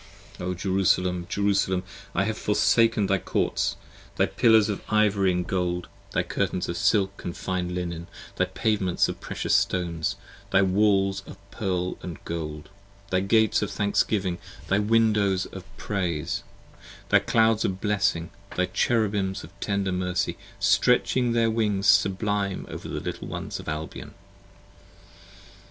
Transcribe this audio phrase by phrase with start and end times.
[0.39, 1.83] O Jerusalem, Jerusalem,
[2.15, 3.75] I have forsaken thy Courts,
[4.15, 8.07] Thy Pillars of ivory & gold: thy Curtains of silk & fine 25 E Linen:
[8.35, 10.15] thy Pavements of precious stones:
[10.49, 12.69] thy Walls of pearl 20 And gold,
[13.11, 16.41] thy Gates of Thanksgiving, thy Windows of Praise:
[17.09, 22.99] Thy Clouds of Blessing, thy Cherubims of Tender mercy Stretching their Wings sublime over the
[22.99, 24.15] Little ones of Albion!